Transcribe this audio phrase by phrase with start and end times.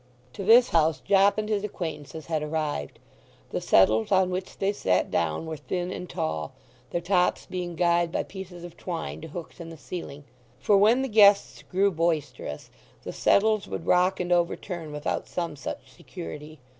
[0.33, 2.97] To this house Jopp and his acquaintances had arrived.
[3.51, 6.53] The settles on which they sat down were thin and tall,
[6.89, 10.23] their tops being guyed by pieces of twine to hooks in the ceiling;
[10.59, 12.71] for when the guests grew boisterous
[13.03, 16.57] the settles would rock and overturn without some such security.